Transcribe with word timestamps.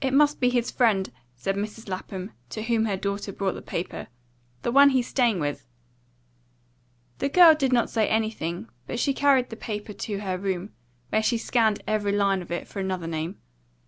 "It 0.00 0.14
must 0.14 0.38
be 0.38 0.50
his 0.50 0.70
friend," 0.70 1.10
said 1.34 1.56
Mrs. 1.56 1.88
Lapham, 1.88 2.30
to 2.50 2.62
whom 2.62 2.84
her 2.84 2.96
daughter 2.96 3.32
brought 3.32 3.56
the 3.56 3.60
paper; 3.60 4.06
"the 4.62 4.70
one 4.70 4.90
he's 4.90 5.08
staying 5.08 5.40
with." 5.40 5.66
The 7.18 7.28
girl 7.28 7.56
did 7.56 7.72
not 7.72 7.90
say 7.90 8.06
anything, 8.08 8.68
but 8.86 9.00
she 9.00 9.12
carried 9.12 9.50
the 9.50 9.56
paper 9.56 9.94
to 9.94 10.20
her 10.20 10.38
room, 10.38 10.70
where 11.08 11.24
she 11.24 11.38
scanned 11.38 11.82
every 11.88 12.12
line 12.12 12.40
of 12.40 12.52
it 12.52 12.68
for 12.68 12.78
another 12.78 13.08
name. 13.08 13.40